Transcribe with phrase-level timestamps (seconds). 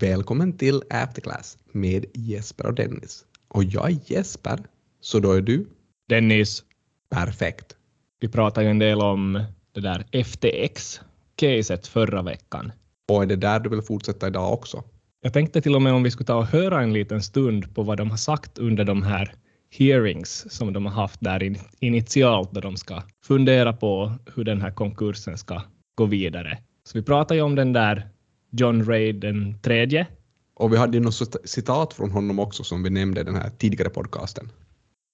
[0.00, 3.24] Välkommen till Afterclass med Jesper och Dennis.
[3.48, 4.58] Och jag är Jesper,
[5.00, 5.66] så då är du?
[6.08, 6.64] Dennis,
[7.10, 7.76] Perfekt.
[8.20, 12.72] vi pratade ju en del om det där FTX-caset förra veckan.
[13.08, 14.84] Och är det där du vill fortsätta idag också?
[15.20, 17.82] Jag tänkte till och med om vi skulle ta och höra en liten stund på
[17.82, 19.34] vad de har sagt under de här
[19.78, 24.60] hearings som de har haft där in, initialt där de ska fundera på hur den
[24.60, 25.62] här konkursen ska
[25.94, 26.58] gå vidare.
[26.84, 28.08] Så vi pratar ju om den där
[28.56, 30.06] John Ray den tredje.
[30.54, 33.34] Och vi hade ju något cit- citat från honom också som vi nämnde i den
[33.34, 34.50] här tidigare podcasten.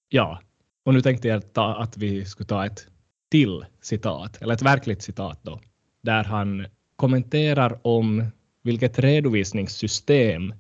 [0.08, 0.40] Ja,
[0.84, 2.86] och nu tänkte jag ta, att vi skulle ta ett
[3.30, 5.60] till citat, eller ett verkligt citat då,
[6.02, 6.66] där han
[6.96, 8.24] kommenterar om
[8.62, 10.54] vilket redovisningssystem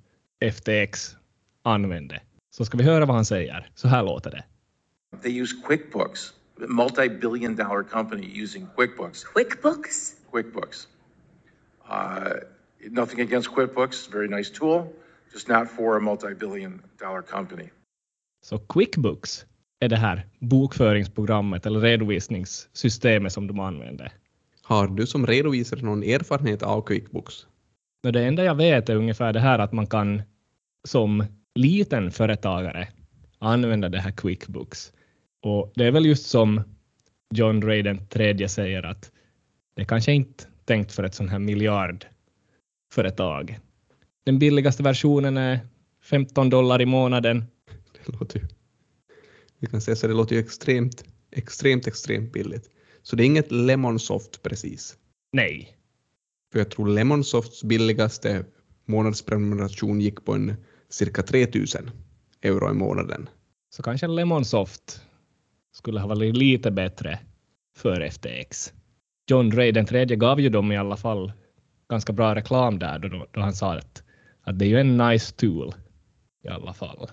[0.52, 1.16] FTX
[1.62, 2.20] använde.
[2.50, 3.70] Så ska vi höra vad han säger.
[3.74, 4.44] Så här låter det.
[5.22, 6.34] They use QuickBooks,
[6.68, 9.24] multi-billion dollar company using QuickBooks.
[9.24, 10.14] QuickBooks?
[10.30, 10.88] QuickBooks.
[11.90, 12.32] Uh,
[12.88, 14.92] nothing against QuickBooks, very nice tool,
[15.32, 17.70] just not for a multi-billion dollar company.
[18.42, 19.44] Så QuickBooks
[19.80, 24.12] är det här bokföringsprogrammet eller redovisningssystemet som de använder.
[24.62, 27.46] Har du som redovisare någon erfarenhet av QuickBooks?
[28.02, 30.22] Det enda jag vet är ungefär det här att man kan
[30.88, 32.88] som liten företagare
[33.38, 34.92] använda det här QuickBooks.
[35.42, 36.62] Och det är väl just som
[37.34, 39.12] John Ray den tredje säger att
[39.74, 41.38] det kanske inte tänkt för ett sån här
[42.96, 43.58] miljardföretag.
[44.24, 45.60] Den billigaste versionen är
[46.02, 47.44] 15 dollar i månaden.
[47.92, 48.46] Det låter ju...
[49.58, 52.70] Vi kan säga så det låter ju extremt, extremt, extremt billigt.
[53.02, 54.96] Så det är inget Lemonsoft precis.
[55.32, 55.76] Nej,
[56.52, 58.44] För jag tror Lemonsofts billigaste
[58.86, 60.54] månadsprenumeration gick på en
[60.88, 61.90] cirka 3000
[62.42, 63.28] euro i månaden.
[63.74, 65.00] så kanske Lemonsoft
[65.72, 67.18] skulle ha varit lite bättre
[67.76, 68.72] för FTX.
[69.30, 71.32] John Ray den tredje gav ju dem i alla fall
[71.90, 74.02] ganska bra reklam där då, då han sa att,
[74.42, 75.74] att det är ju en nice tool
[76.44, 77.10] i alla fall.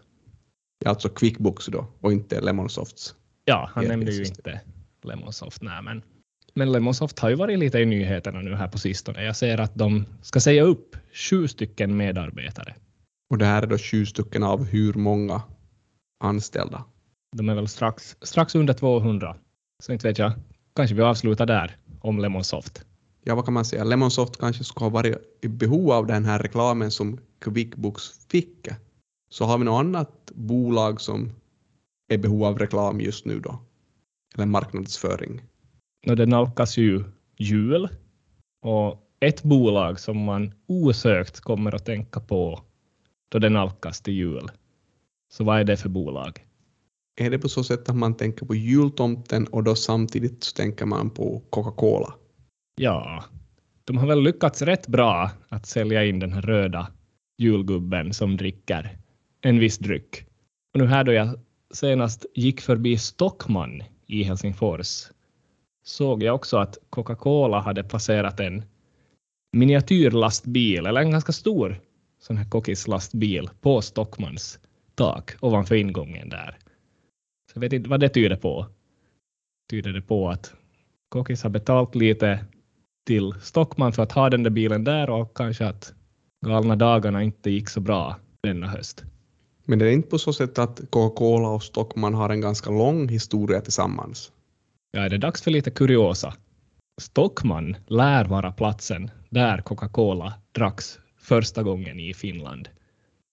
[0.86, 3.16] Alltså QuickBooks då och inte Lemonsofts.
[3.46, 4.62] Ja, han nämnde ju inte
[5.04, 5.62] Lemonsoft.
[5.62, 6.02] Nej, men,
[6.54, 9.24] men Lemonsoft har ju varit lite i nyheterna nu här på sistone.
[9.24, 12.76] Jag ser att de ska säga upp sju stycken medarbetare.
[13.30, 15.42] Och det här är då sju stycken av hur många
[16.24, 16.84] anställda?
[17.38, 19.36] De är väl strax, strax under 200.
[19.84, 20.32] Så inte vet jag,
[20.76, 22.86] kanske vi avslutar där om Lemonsoft.
[23.28, 23.84] Ja, vad kan man säga?
[23.84, 28.68] Lemonsoft kanske skulle ha varit i behov av den här reklamen som QuickBooks fick.
[29.30, 31.32] Så har vi något annat bolag som
[32.10, 33.60] är i behov av reklam just nu då?
[34.36, 35.42] Eller marknadsföring?
[36.06, 37.04] Nå, det nalkas ju
[37.38, 37.90] jul
[38.62, 42.62] och ett bolag som man osökt kommer att tänka på
[43.30, 44.52] då det nalkas till jul.
[45.34, 46.46] Så vad är det för bolag?
[47.20, 50.86] Är det på så sätt att man tänker på jultomten och då samtidigt så tänker
[50.86, 52.14] man på Coca-Cola?
[52.80, 53.24] Ja,
[53.86, 56.92] de har väl lyckats rätt bra att sälja in den här röda
[57.38, 58.98] julgubben som dricker
[59.42, 60.26] en viss dryck.
[60.74, 61.40] Och nu här då jag
[61.74, 65.04] senast gick förbi Stockman i Helsingfors
[65.84, 68.64] såg jag också att Coca-Cola hade placerat en
[69.52, 71.80] miniatyrlastbil, eller en ganska stor
[72.20, 74.60] sån här kokislastbil på Stockmans
[74.96, 76.58] tak ovanför ingången där.
[77.52, 78.66] Så jag vet inte vad det tyder på.
[79.70, 80.54] Tyder det på att
[81.10, 82.46] Kokis har betalt lite
[83.08, 85.94] till Stockman för att ha den där bilen där och kanske att
[86.46, 89.04] galna dagarna inte gick så bra denna höst.
[89.66, 93.10] Men det är inte på så sätt att Coca-Cola och Stockman har en ganska lång
[93.10, 94.32] historia tillsammans.
[94.92, 96.34] Ja, är det dags för lite kuriosa?
[97.02, 102.70] Stockman lär vara platsen där Coca-Cola dracks första gången i Finland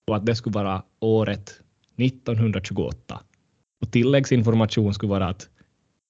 [0.07, 1.61] och att det skulle vara året
[1.97, 3.19] 1928.
[3.81, 5.49] Och tilläggsinformation skulle vara att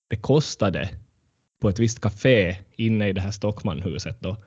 [0.09, 0.89] det kostade
[1.61, 4.38] på ett visst café inne i det här Stockmanhuset då,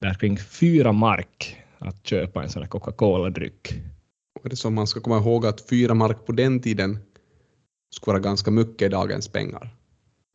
[0.00, 3.74] där kring fyra mark att köpa en sån här Coca-Cola-dryck.
[4.42, 6.98] Och det som man ska komma ihåg att fyra mark på den tiden
[7.94, 9.70] skulle vara ganska mycket i dagens pengar.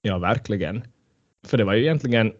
[0.02, 0.84] Ja, verkligen.
[1.46, 2.34] För det var ju egentligen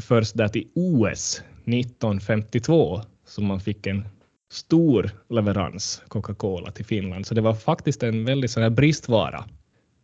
[0.00, 4.08] först där till OS 1952 som man fick en
[4.52, 7.26] stor leverans Coca-Cola till Finland.
[7.26, 9.44] Så det var faktiskt en väldigt sån här bristvara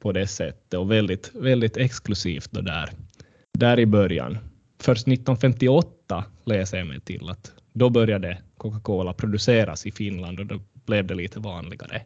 [0.01, 2.91] på det sättet och väldigt, väldigt exklusivt då där,
[3.53, 4.39] där i början.
[4.79, 10.61] Först 1958 läser jag mig till att då började Coca-Cola produceras i Finland och då
[10.87, 12.03] blev det lite vanligare.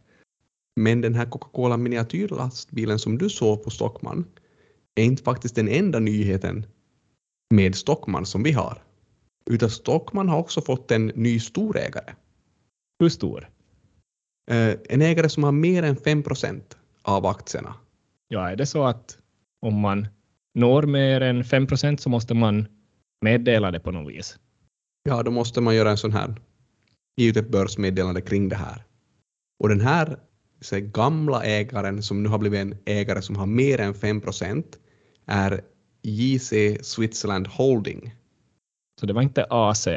[0.77, 4.25] Men den här Coca-Cola miniatyrlastbilen som du såg på Stockman
[4.95, 6.67] är inte faktiskt den enda nyheten
[7.55, 8.83] med Stockman som vi har.
[9.51, 12.15] Utan Stockman har också fått en ny storägare.
[13.01, 13.51] Hur stor?
[14.51, 17.75] Eh, en ägare som har mer än 5 procent av aktierna.
[18.29, 19.19] Ja, är det så att
[19.61, 20.09] om man
[20.55, 22.67] når mer än 5 procent så måste man
[23.21, 24.39] meddela det på något vis?
[25.03, 26.35] Ja, då måste man göra en sån här
[27.17, 28.85] ge ut ett börsmeddelande kring det här.
[29.59, 30.19] Och den här
[30.61, 34.79] så gamla ägaren som nu har blivit en ägare som har mer än 5 procent
[35.27, 35.61] är
[36.03, 38.15] JC Switzerland Holding.
[39.01, 39.89] Så det var inte AC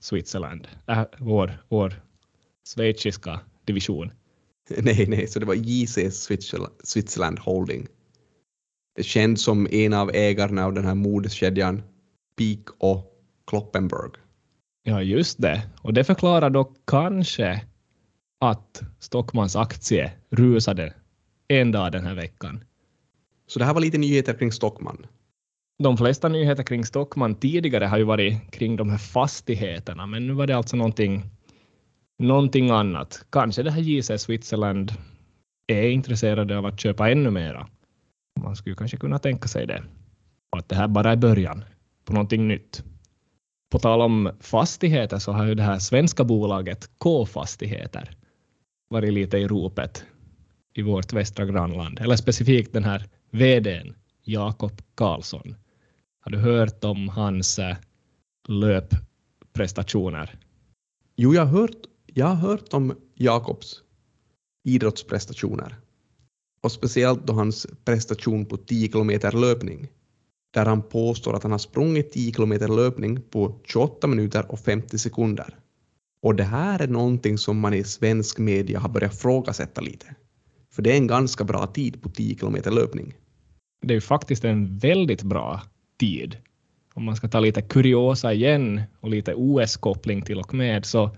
[0.00, 2.02] Switzerland, äh, vår, vår
[2.74, 4.12] schweiziska division.
[4.82, 5.98] nej, nej, så det var JC
[6.84, 7.86] Switzerland Holding.
[8.96, 11.82] Det känd som en av ägarna av den här modeskedjan
[12.38, 13.12] Peak och
[13.46, 14.10] Kloppenberg.
[14.82, 15.62] Ja, just det.
[15.82, 17.64] Och det förklarar då kanske
[18.40, 20.94] att Stockmans aktie rusade
[21.48, 22.64] en dag den här veckan.
[23.46, 25.06] Så det här var lite nyheter kring Stockman.
[25.78, 30.32] De flesta nyheter kring Stockman tidigare har ju varit kring de här fastigheterna, men nu
[30.32, 31.30] var det alltså någonting,
[32.20, 33.26] någonting annat.
[33.30, 34.92] Kanske det här JC Switzerland
[35.66, 37.68] är intresserade av att köpa ännu mera.
[38.40, 39.82] Man skulle kanske kunna tänka sig det.
[40.52, 41.64] Och att det här bara är början
[42.04, 42.84] på någonting nytt.
[43.70, 48.10] På tal om fastigheter så har ju det här svenska bolaget K-fastigheter
[48.88, 50.04] varit lite i ropet
[50.74, 53.94] i vårt västra grannland, eller specifikt den här vdn
[54.24, 55.54] Jakob Karlsson.
[56.20, 57.76] Har du hört om hans eh,
[58.48, 60.34] löpprestationer?
[61.16, 63.82] Jo, jag har hört, jag har hört om Jakobs
[64.64, 65.76] idrottsprestationer
[66.62, 69.88] och speciellt då hans prestation på 10 kilometer löpning
[70.54, 74.98] där han påstår att han har sprungit 10 kilometer löpning på 28 minuter och 50
[74.98, 75.56] sekunder.
[76.22, 80.14] Och det här är någonting som man i svensk media har börjat frågasätta lite.
[80.72, 83.14] För det är en ganska bra tid på 10 kilometer löpning.
[83.82, 85.62] Det är ju faktiskt en väldigt bra
[86.00, 86.36] tid.
[86.94, 91.16] Om man ska ta lite kuriosa igen och lite OS-koppling till och med så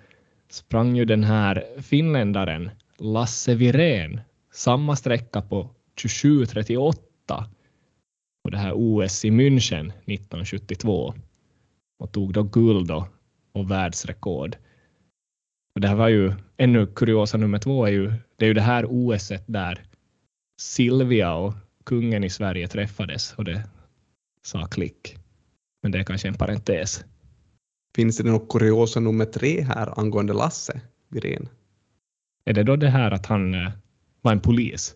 [0.53, 4.21] sprang ju den här finländaren Lasse Virén
[4.53, 6.95] samma sträcka på 27.38
[8.45, 11.15] på det här OS i München 1972
[11.99, 13.09] och tog då guld och,
[13.53, 14.57] och världsrekord.
[15.75, 18.61] Och det här var ju ännu kuriosa nummer två är ju det är ju det
[18.61, 19.83] här OS där
[20.61, 21.55] Silvia och
[21.85, 23.65] kungen i Sverige träffades och det
[24.43, 25.17] sa klick.
[25.83, 27.05] Men det är kanske en parentes.
[27.95, 31.49] Finns det något kuriosa nummer tre här angående Lasse Virén?
[32.45, 33.71] Är det då det här att han eh,
[34.21, 34.95] var en polis?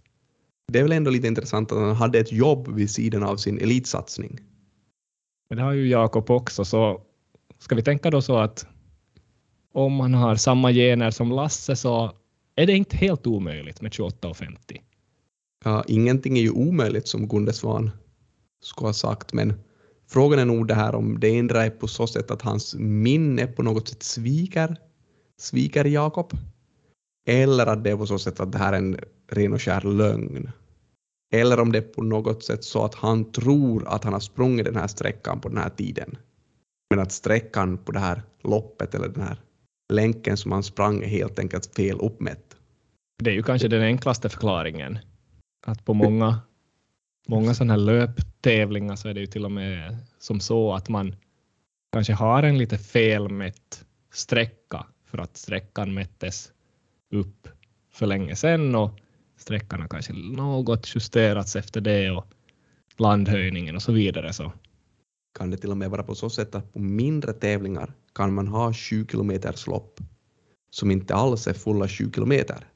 [0.72, 3.58] Det är väl ändå lite intressant att han hade ett jobb vid sidan av sin
[3.58, 4.40] elitsatsning.
[5.48, 7.00] Men det har ju Jakob också, så
[7.58, 8.66] ska vi tänka då så att
[9.72, 12.12] om man har samma gener som Lasse så
[12.54, 14.82] är det inte helt omöjligt med 28 och 50.
[15.64, 17.90] Ja, ingenting är ju omöjligt som Gunde Svan
[18.60, 19.54] skulle ha sagt, men
[20.08, 23.46] frågan är nog det här om det ändrar är på så sätt att hans minne
[23.46, 24.76] på något sätt sviker,
[25.38, 26.32] sviker Jakob.
[27.28, 28.98] Eller att det är på så sätt att det här är en
[29.30, 30.50] ren och skär lögn.
[31.32, 34.64] Eller om det är på något sätt så att han tror att han har sprungit
[34.64, 36.16] den här sträckan på den här tiden.
[36.90, 39.40] Men att sträckan på det här loppet eller den här
[39.92, 42.56] länken som han sprang är helt enkelt fel uppmätt.
[43.24, 44.98] Det är ju kanske den enklaste förklaringen.
[45.66, 46.40] Att på många,
[47.26, 51.16] många sådana här löptävlingar så är det ju till och med som så att man
[51.92, 56.52] kanske har en lite felmätt sträcka för att sträckan mättes
[57.10, 57.48] upp
[57.92, 58.90] för länge sedan och
[59.36, 62.26] sträckan har kanske något justerats efter det och
[62.96, 64.32] landhöjningen och så vidare.
[64.32, 64.52] Så.
[65.38, 68.48] Kan det till och med vara på så sätt att på mindre tävlingar kan man
[68.48, 70.00] ha 20 kilometers lopp
[70.70, 72.66] som inte alls är fulla 20 kilometer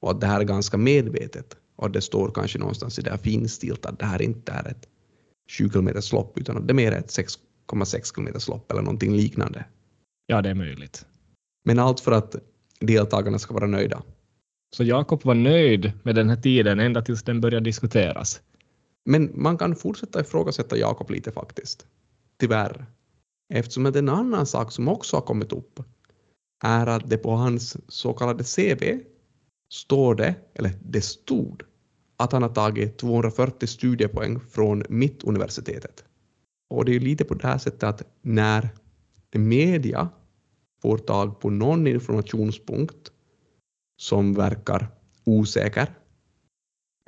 [0.00, 3.18] och att det här är ganska medvetet och det står kanske någonstans i det här
[3.18, 4.88] finstilt att det här inte är ett
[5.48, 9.64] 20 kilometers lopp utan att det är mer ett 6,6 kilometers lopp eller någonting liknande.
[10.26, 11.06] Ja, det är möjligt.
[11.64, 12.36] Men allt för att
[12.80, 14.02] deltagarna ska vara nöjda.
[14.76, 18.40] Så Jakob var nöjd med den här tiden ända tills den började diskuteras.
[19.04, 21.86] Men man kan fortsätta ifrågasätta Jakob lite faktiskt.
[22.40, 22.86] Tyvärr.
[23.54, 25.82] Eftersom att en annan sak som också har kommit upp
[26.64, 29.00] är att det på hans så kallade CV
[29.72, 31.62] står det, eller det stod,
[32.16, 36.04] att han har tagit 240 studiepoäng från Mittuniversitetet.
[36.70, 38.68] Och det är lite på det här sättet att när
[39.32, 40.08] media
[40.82, 43.12] får tag på någon informationspunkt
[44.00, 44.88] som verkar
[45.24, 45.94] osäker,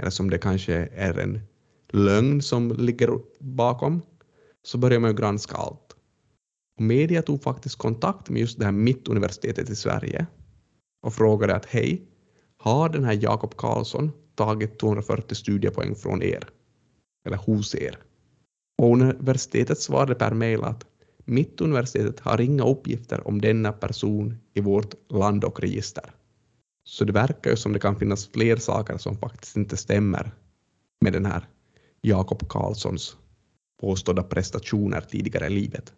[0.03, 1.41] eller som det kanske är en
[1.89, 4.03] lögn som ligger bakom,
[4.63, 5.97] så börjar man ju granska allt.
[6.77, 10.27] Och media tog faktiskt kontakt med just det här Mittuniversitetet i Sverige
[11.03, 12.03] och frågade att hej,
[12.59, 16.49] har den här Jakob Karlsson tagit 240 studiepoäng från er?
[17.27, 17.99] Eller hos er?
[18.79, 20.87] Och universitetet svarade per mejl att
[21.25, 26.05] Mittuniversitetet har inga uppgifter om denna person i vårt land och register.
[26.85, 30.31] Så det verkar ju som det kan finnas fler saker som faktiskt inte stämmer
[31.01, 31.49] med den här
[32.01, 33.17] Jakob Karlssons
[33.81, 35.93] påstådda prestationer tidigare i livet.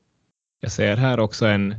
[0.61, 1.75] Jag ser här också en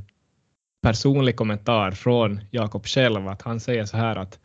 [0.82, 4.40] personlig kommentar från Jakob själv, att han säger så här att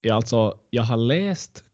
[0.00, 1.64] jag, alltså, jag har läst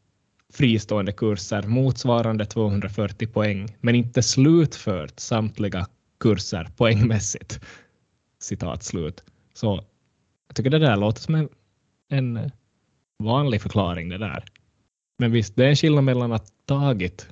[0.53, 5.87] fristående kurser motsvarande 240 poäng, men inte slutfört samtliga
[6.21, 7.61] kurser poängmässigt.
[8.41, 9.25] Citat slut.
[9.55, 9.85] Så
[10.47, 11.49] jag tycker det där låter som en,
[12.09, 12.51] en eh,
[13.19, 14.45] vanlig förklaring det där.
[15.19, 17.29] Men visst, det är en skillnad mellan att tagit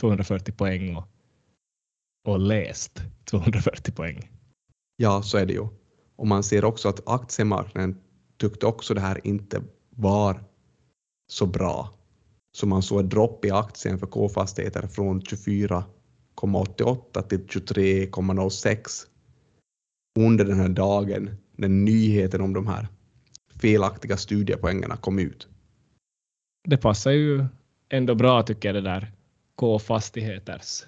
[0.00, 1.08] 240 poäng och,
[2.24, 4.30] och läst 240 poäng.
[4.96, 5.68] Ja, så är det ju.
[6.16, 8.00] Och man ser också att aktiemarknaden
[8.36, 9.62] tyckte också det här inte
[9.96, 10.44] var
[11.28, 11.90] så bra.
[12.52, 18.78] Så man såg ett dropp i aktien för K-fastigheter från 24,88 till 23,06
[20.18, 22.88] under den här dagen när nyheten om de här
[23.60, 25.48] felaktiga studiepoängerna kom ut.
[26.68, 27.44] Det passar ju
[27.88, 29.12] ändå bra tycker jag det där
[29.54, 30.84] K-fastigheters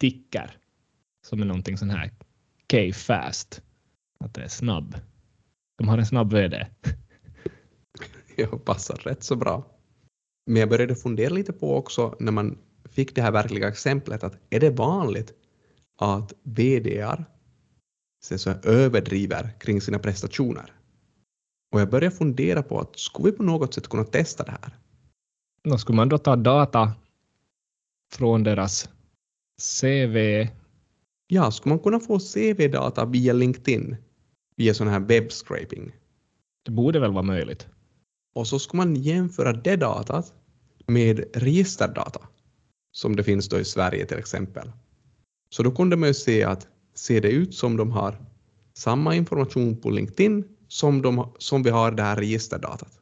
[0.00, 0.56] ticker
[1.26, 2.10] som är någonting sån här
[2.70, 3.62] K-fast.
[4.24, 4.94] Att det är snabb.
[5.78, 6.66] De har en snabb VD.
[8.50, 9.64] Ja, passar rätt så bra.
[10.46, 14.38] Men jag började fundera lite på också när man fick det här verkliga exemplet att
[14.50, 15.32] är det vanligt
[15.98, 17.24] att VDR
[18.20, 20.72] så överdriver kring sina prestationer?
[21.72, 24.78] Och jag började fundera på att skulle vi på något sätt kunna testa det här?
[25.64, 26.92] Då skulle man då ta data
[28.12, 28.88] från deras
[29.80, 30.16] CV.
[31.26, 33.96] Ja, skulle man kunna få CV-data via LinkedIn,
[34.56, 35.92] via sån här webbscraping?
[36.64, 37.66] Det borde väl vara möjligt.
[38.38, 40.34] Och så ska man jämföra det datat
[40.86, 42.28] med registerdata,
[42.92, 44.72] som det finns då i Sverige till exempel.
[45.50, 48.18] Så då kunde man ju se att ser det ut som de har
[48.74, 53.00] samma information på LinkedIn som, de, som vi har det här registerdatat.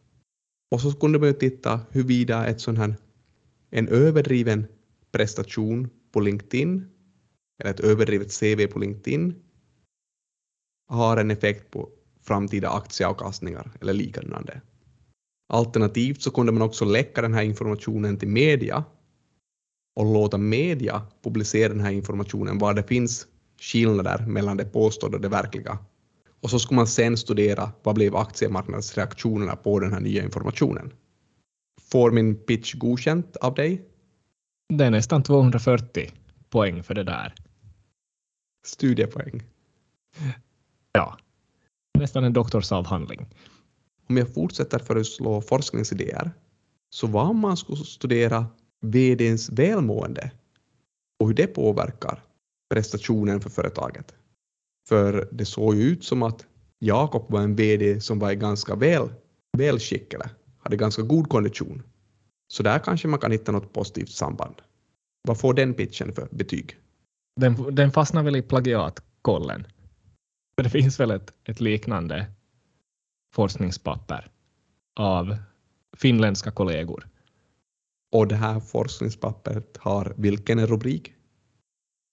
[0.70, 2.96] Och så kunde man ju titta huruvida ett sån här,
[3.70, 4.66] en överdriven
[5.12, 6.88] prestation på LinkedIn
[7.62, 9.34] eller ett överdrivet CV på LinkedIn
[10.88, 11.88] har en effekt på
[12.22, 14.60] framtida aktieavkastningar eller liknande.
[15.48, 18.84] Alternativt så kunde man också läcka den här informationen till media
[19.96, 23.26] och låta media publicera den här informationen var det finns
[23.60, 25.78] skillnader mellan det påstådda och det verkliga.
[26.40, 30.92] Och så skulle man sen studera vad blev aktiemarknadsreaktionerna på den här nya informationen.
[31.80, 33.82] Får min pitch godkänt av dig?
[34.68, 36.10] Det är nästan 240
[36.50, 37.34] poäng för det där.
[38.66, 39.42] Studiepoäng.
[40.92, 41.18] Ja,
[41.98, 43.26] nästan en doktorsavhandling.
[44.08, 46.30] Om jag fortsätter föreslå forskningsidéer,
[46.90, 48.46] så vad om man skulle studera
[48.80, 50.30] VDns välmående
[51.20, 52.22] och hur det påverkar
[52.74, 54.14] prestationen för företaget?
[54.88, 56.46] För det såg ju ut som att
[56.78, 59.08] Jakob var en VD som var ganska väl,
[59.58, 61.82] välskickad, hade ganska god kondition.
[62.48, 64.54] Så där kanske man kan hitta något positivt samband.
[65.22, 66.78] Vad får den pitchen för betyg?
[67.40, 69.66] Den, den fastnar väl i plagiatkollen.
[70.56, 72.26] För det finns väl ett, ett liknande
[73.36, 74.30] forskningspapper
[74.96, 75.36] av
[75.96, 77.08] finländska kollegor.
[78.12, 81.12] Och det här forskningspappret har vilken rubrik?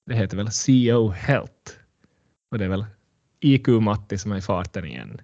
[0.06, 1.72] Det heter väl CO Health.
[2.52, 2.86] Och det är väl
[3.40, 5.22] IQ-Matti som är i farten igen.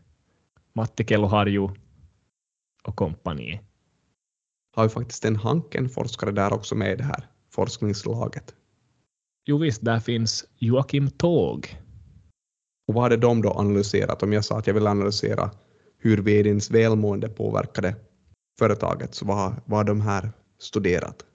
[0.74, 1.70] Matti Kelloharju
[2.84, 3.60] och kompani.
[4.76, 8.56] Har ju faktiskt en Hanken-forskare där också med i det här forskningslaget.
[9.46, 11.78] Jo visst, där finns Joakim Tåg.
[12.88, 14.24] Och vad hade de då analyserat?
[14.24, 15.52] Om jag sa att jag vill analysera
[16.00, 17.96] hur vdns välmående påverkade
[18.60, 21.26] företaget, så vad, vad har de här studerat?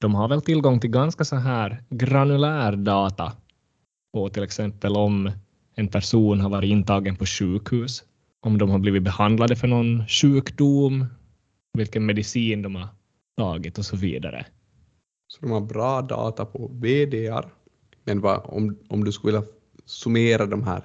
[0.00, 3.32] De har väl tillgång till ganska så här granulär data
[4.12, 5.30] på till exempel om
[5.74, 8.04] en person har varit intagen på sjukhus,
[8.40, 11.06] om de har blivit behandlade för någon sjukdom,
[11.78, 12.88] vilken medicin de har
[13.36, 14.46] tagit och så vidare.
[15.28, 17.48] Så de har bra data på VDR,
[18.04, 19.48] men vad, om, om du skulle vilja
[19.84, 20.82] summera de här,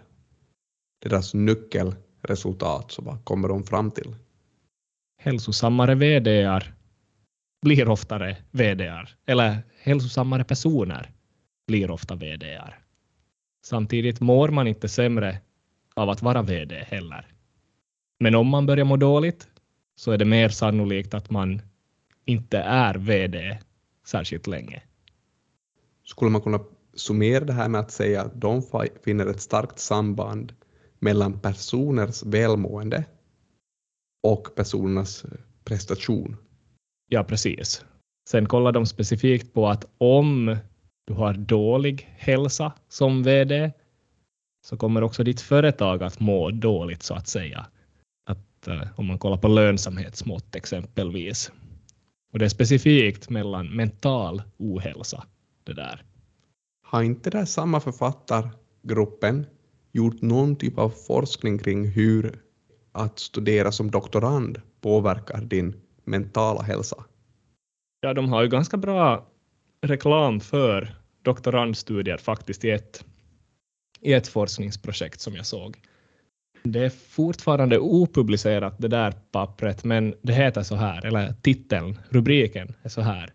[1.04, 1.34] deras
[2.18, 4.16] nyckelresultat, så vad kommer de fram till?
[5.18, 6.74] Hälsosammare VDR
[7.62, 11.12] blir oftare VDR, eller hälsosammare personer
[11.68, 12.80] blir ofta VDR.
[13.66, 15.42] Samtidigt mår man inte sämre
[15.96, 17.26] av att vara VD heller.
[18.20, 19.48] Men om man börjar må dåligt
[19.96, 21.62] så är det mer sannolikt att man
[22.26, 23.60] inte är VD
[24.06, 24.82] särskilt länge.
[26.04, 26.60] Skulle man kunna
[26.94, 28.62] summera det här med att säga att de
[29.04, 30.54] finner ett starkt samband
[31.00, 33.06] mellan personers välmående
[34.24, 35.26] och personernas
[35.64, 36.38] prestation?
[37.10, 37.86] Ja, precis.
[38.30, 40.58] Sen kollar de specifikt på att om
[41.08, 43.72] du har dålig hälsa som VD
[44.66, 47.68] så kommer också ditt företag att må dåligt så att säga.
[48.26, 51.52] Att, uh, om man kollar på lönsamhetsmått exempelvis.
[52.34, 55.24] Och det är specifikt mellan mental ohälsa.
[55.64, 56.04] Det där.
[56.84, 59.46] Har inte det samma författargruppen
[59.98, 62.40] gjort någon typ av forskning kring hur
[62.92, 67.04] att studera som doktorand påverkar din mentala hälsa?
[68.02, 69.28] Ja, de har ju ganska bra
[69.82, 73.06] reklam för doktorandstudier faktiskt i ett,
[74.02, 75.82] i ett forskningsprojekt som jag såg.
[76.64, 82.74] Det är fortfarande opublicerat det där pappret, men det heter så här, eller titeln, rubriken
[82.84, 83.30] är så här,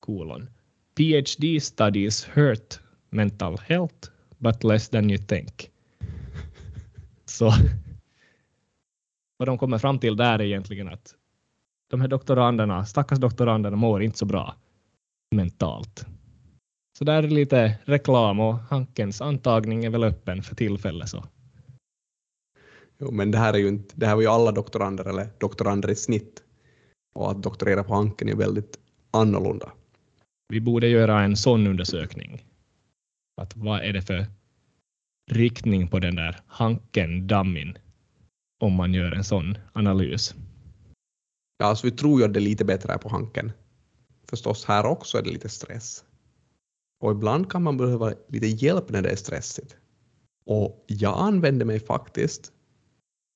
[0.00, 0.50] kolon.
[0.96, 5.70] PhD studies hurt mental health, but less than you think.
[7.26, 7.52] Så
[9.36, 11.14] vad de kommer fram till där är egentligen att
[11.90, 14.54] de här doktoranderna, stackars doktoranderna mår inte så bra
[15.34, 16.06] mentalt.
[16.98, 21.08] Så där är lite reklam och Hankens antagning är väl öppen för tillfället.
[21.08, 21.24] Så.
[22.98, 25.90] Jo, men det här, är ju inte, det här var ju alla doktorander eller doktorander
[25.90, 26.42] i snitt.
[27.14, 28.78] Och att doktorera på Hanken är väldigt
[29.10, 29.72] annorlunda.
[30.48, 32.44] Vi borde göra en sån undersökning.
[33.40, 34.26] Att vad är det för
[35.30, 37.78] riktning på den där Hanken-dammin
[38.60, 40.34] om man gör en sån analys?
[41.58, 43.52] Ja, alltså vi tror ju att det är lite bättre här på Hanken.
[44.28, 46.04] Förstås, här också är det lite stress.
[47.00, 49.76] Och ibland kan man behöva lite hjälp när det är stressigt.
[50.44, 52.52] Och jag använde mig faktiskt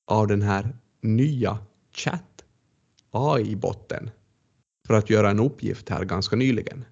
[0.07, 1.57] av den här nya
[1.91, 2.45] Chat
[3.11, 4.09] AI-botten
[4.87, 6.85] för att göra en uppgift här ganska nyligen.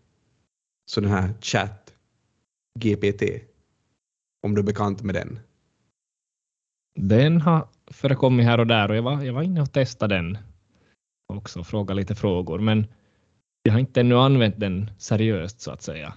[0.86, 1.94] Så den här Chat
[2.80, 3.24] GPT,
[4.42, 5.40] om du är bekant med den.
[6.96, 10.38] Den har förekommit här och där och jag var, jag var inne och testade den
[11.34, 12.88] också, fråga lite frågor, men
[13.64, 16.14] jag har inte ännu använt den seriöst så att säga.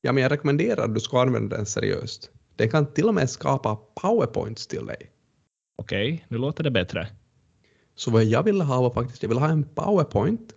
[0.00, 2.30] Ja, men jag rekommenderar att du ska använda den seriöst.
[2.56, 5.10] Den kan till och med skapa powerpoints till dig.
[5.76, 7.08] Okej, okay, nu låter det bättre.
[7.94, 10.54] Så vad jag ville ha var faktiskt, jag ville ha en powerpoint.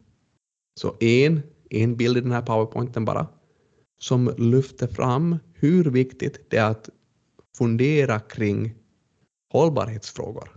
[0.80, 3.28] Så en, en bild i den här powerpointen bara,
[4.00, 6.90] som lyfter fram hur viktigt det är att
[7.58, 8.76] fundera kring
[9.54, 10.50] hållbarhetsfrågor.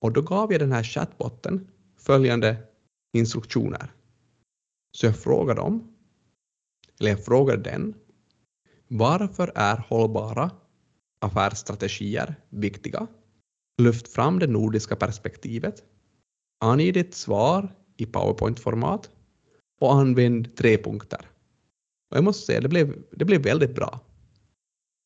[0.00, 2.56] Och då gav jag den här chatbotten följande
[3.12, 3.92] instruktioner.
[4.92, 5.94] Så jag frågade dem,
[7.00, 7.94] eller jag frågade den,
[8.88, 10.50] varför är hållbara
[11.18, 13.06] affärsstrategier viktiga?
[13.82, 15.84] Lyft fram det nordiska perspektivet.
[16.60, 19.10] Ange ditt svar i PowerPoint-format
[19.80, 21.30] och använd tre punkter.
[22.10, 24.00] Och jag måste säga, det blev, det blev väldigt bra.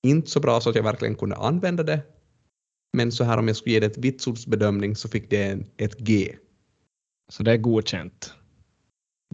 [0.03, 2.03] Inte så bra så att jag verkligen kunde använda det,
[2.93, 5.99] men så här om jag skulle ge det ett vitsordsbedömning så fick det en, ett
[5.99, 6.37] G.
[7.29, 8.35] Så det är godkänt?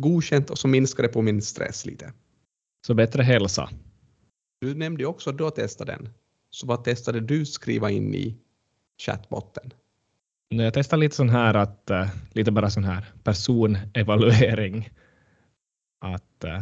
[0.00, 2.12] Godkänt och så minskar det på min stress lite.
[2.86, 3.70] Så bättre hälsa?
[4.60, 6.08] Du nämnde ju också att du har testat den.
[6.50, 8.36] Så vad testade du skriva in i
[9.02, 9.72] chatbotten?
[10.48, 14.90] Jag testade lite sån här att, uh, lite bara sån här personevaluering.
[16.00, 16.60] Att uh,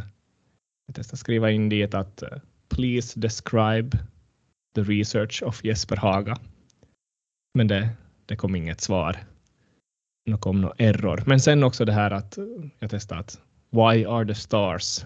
[0.87, 3.99] jag testar skriva in dit att eh, please describe
[4.75, 6.37] the research of Jesper Haga.
[7.55, 7.89] Men det,
[8.27, 9.17] det kom inget svar.
[10.25, 11.23] Det kom någon error.
[11.27, 12.45] Men sen också det här att eh,
[12.79, 15.05] jag testade att why are the stars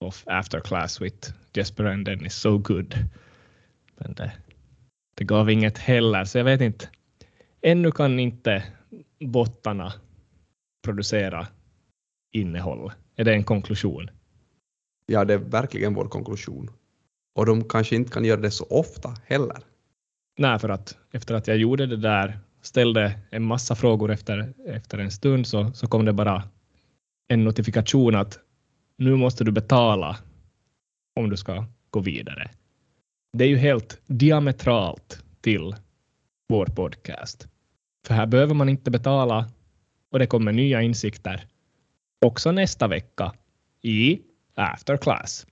[0.00, 2.94] of after class with Jesper and Dennis so good?
[3.96, 4.32] Men det,
[5.14, 6.88] det gav inget heller, så jag vet inte.
[7.60, 8.64] Ännu kan inte
[9.20, 9.92] bottarna
[10.84, 11.46] producera
[12.32, 12.92] innehåll.
[13.16, 14.10] Är det en konklusion?
[15.06, 16.70] Ja, det är verkligen vår konklusion.
[17.34, 19.58] Och de kanske inte kan göra det så ofta heller.
[20.38, 24.98] Nej, för att efter att jag gjorde det där, ställde en massa frågor efter, efter
[24.98, 26.42] en stund, så, så kom det bara
[27.28, 28.38] en notifikation att
[28.98, 30.16] nu måste du betala
[31.16, 32.50] om du ska gå vidare.
[33.32, 35.74] Det är ju helt diametralt till
[36.48, 37.48] vår podcast.
[38.06, 39.50] För här behöver man inte betala
[40.10, 41.46] och det kommer nya insikter
[42.24, 43.32] också nästa vecka
[43.82, 44.20] i
[44.56, 45.46] After Class.